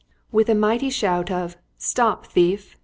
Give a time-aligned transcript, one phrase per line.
[0.31, 2.75] With a mighty shout of "Stop thief!"